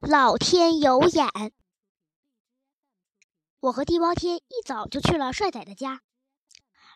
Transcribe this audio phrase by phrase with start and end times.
[0.00, 1.52] 老天有眼，
[3.60, 6.00] 我和地包天一早就去了帅仔的家。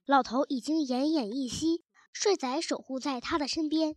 [0.07, 3.97] 老头已经奄奄一息，帅仔守护在他的身边。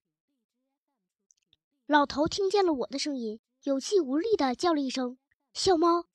[1.85, 5.17] 老头听见了我的声音，有气无力的叫了一声
[5.55, 6.08] “笑猫”。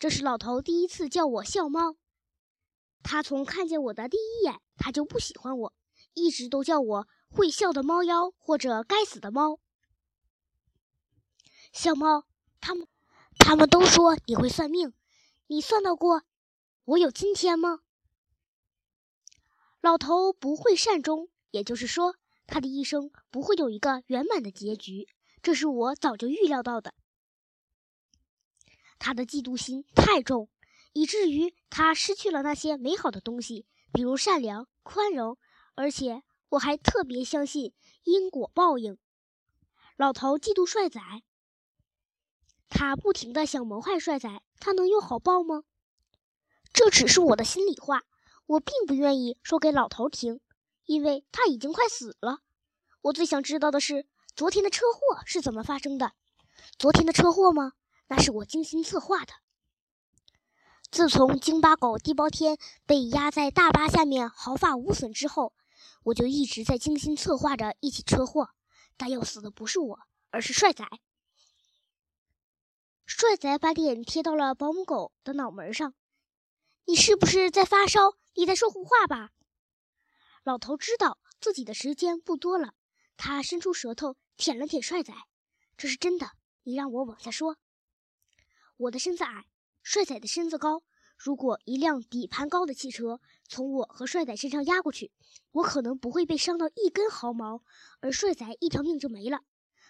[0.00, 1.96] 这是老头第一次叫我“笑猫”。
[3.04, 5.74] 他从看见我的第一眼，他就不喜欢我，
[6.14, 9.60] 一直都叫我“会笑的猫妖”或者“该死的猫”。
[11.72, 12.24] 小猫，
[12.60, 12.88] 他们，
[13.38, 14.92] 他们都说你会算命，
[15.46, 16.24] 你算到过
[16.84, 17.80] 我有今天吗？
[19.80, 22.16] 老头不会善终，也就是说，
[22.46, 25.08] 他的一生不会有一个圆满的结局，
[25.42, 26.92] 这是我早就预料到的。
[28.98, 30.50] 他的嫉妒心太重，
[30.92, 35.38] 以至于他失去了那些美好的东西，比如善良、宽容，
[35.76, 38.98] 而且我还特别相信因果报应。
[39.96, 41.00] 老头嫉妒帅仔。
[42.70, 45.64] 他不停的想谋害帅仔，他能有好报吗？
[46.72, 48.04] 这只是我的心里话，
[48.46, 50.40] 我并不愿意说给老头听，
[50.86, 52.38] 因为他已经快死了。
[53.02, 56.12] 我最想知道的是，昨天的车祸是怎么发生的？
[56.78, 57.72] 昨天的车祸吗？
[58.06, 59.32] 那是我精心策划的。
[60.90, 65.52] 自从京巴狗地包天被压在大巴下面毫发无损之后，
[66.04, 68.50] 我就一直在精心策划着一起车祸，
[68.96, 69.98] 但要死的不是我，
[70.30, 70.84] 而是帅仔。
[73.12, 75.94] 帅仔把脸贴到了保姆狗的脑门上。
[76.84, 78.16] 你是不是在发烧？
[78.34, 79.32] 你在说胡话吧？
[80.44, 82.72] 老头知道自己的时间不多了，
[83.16, 85.12] 他伸出舌头舔了舔帅仔。
[85.76, 86.30] 这是真的，
[86.62, 87.56] 你让我往下说。
[88.76, 89.46] 我的身子矮，
[89.82, 90.84] 帅仔的身子高。
[91.18, 95.10] 如果一辆底盘高的汽车从我和帅仔身上压过去，
[95.50, 97.64] 我可能不会被伤到一根毫毛，
[97.98, 99.40] 而帅仔一条命就没了。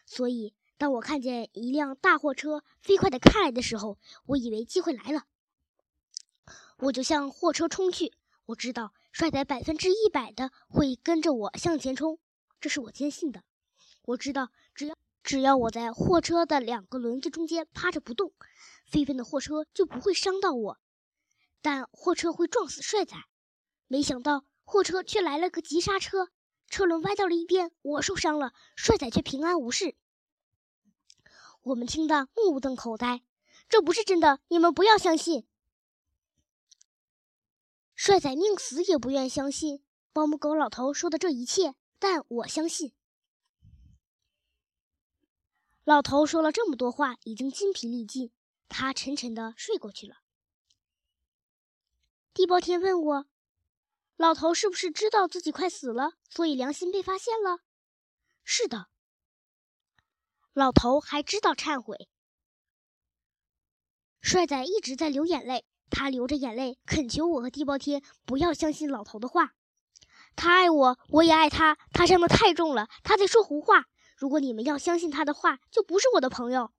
[0.06, 0.54] 所以。
[0.80, 5.24] 当我看见一辆大货车飞快地开来的时候，我以为机会来了，
[6.78, 8.14] 我就向货车冲去。
[8.46, 12.18] 我知道帅仔百分之一百的会跟着我向前冲，
[12.62, 13.42] 这是我坚信的。
[14.06, 18.32] 我知道只要只要我在货车的两个轮子中间趴着不动，
[18.86, 20.78] 飞奔的货车就不会伤到我，
[21.60, 23.14] 但货车会撞死帅仔。
[23.86, 26.30] 没想到货车却来了个急刹车，
[26.70, 29.94] 车轮歪到了一边，我受伤了，帅仔却平安无事。
[31.62, 33.22] 我们听得目瞪口呆，
[33.68, 35.46] 这不是真的，你们不要相信。
[37.94, 42.94] 帅仔宁死也不愿相信保姆狗老头说的这一切，但我相信。
[45.84, 48.32] 老头说了这么多话，已经筋疲力尽，
[48.68, 50.16] 他沉沉的睡过去了。
[52.32, 53.26] 地包天问我
[54.16, 57.58] ：“老头是不是知道自己快死了，所以良心被发现了
[58.44, 58.88] ？”“是的。”
[60.52, 62.08] 老头还知道忏悔。
[64.20, 69.54] 帅仔一直在流眼泪，他流着眼泪恳求我和地包天不要相信老头的话。
[70.36, 71.78] 他爱我，我也爱他。
[71.92, 73.86] 他伤的太重了，他在说胡话。
[74.16, 76.72] 如果你们要相信他的话，就不是我的朋友。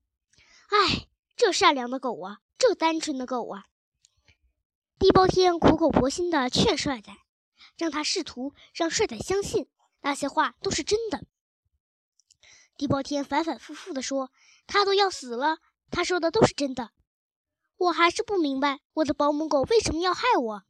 [0.70, 3.66] 唉，这善良的狗啊，这单纯的狗啊！
[5.00, 7.12] 地包天苦口婆心地劝帅仔，
[7.78, 9.68] 让他试图让帅仔相信
[10.02, 11.26] 那些话都是真的。
[12.82, 14.32] 地包天反反复复地说
[14.66, 15.60] ：“他都要死了，
[15.92, 16.90] 他说的都是真的。”
[17.78, 20.64] 我还是不明白我的保姆狗为什么要害我。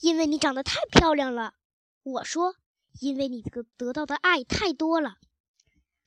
[0.00, 1.54] 因为你长得太漂亮了，
[2.02, 2.56] 我说。
[3.00, 5.18] 因为你得得到的爱太多了。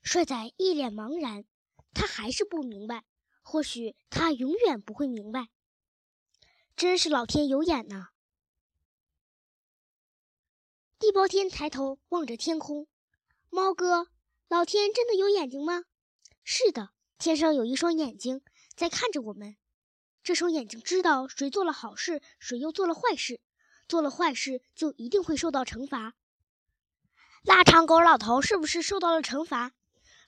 [0.01, 1.45] 帅仔一脸茫然，
[1.93, 3.05] 他还是不明白。
[3.41, 5.47] 或许他永远不会明白。
[6.75, 8.09] 真是老天有眼呐！
[10.99, 12.89] 地包天抬头望着天空，
[13.49, 14.09] 猫哥。
[14.49, 15.83] 老天真的有眼睛吗？
[16.43, 16.89] 是的，
[17.19, 18.41] 天上有一双眼睛
[18.75, 19.55] 在看着我们。
[20.23, 23.41] 这双眼睛知道谁做了好事，谁又做了坏事。
[23.87, 26.15] 做了坏事就一定会受到惩罚。
[27.43, 29.73] 腊肠狗老头是不是受到了惩罚？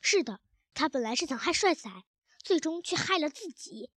[0.02, 0.40] 是的，
[0.76, 1.90] 他本来是想害帅仔，
[2.44, 3.90] 最终却害了自己。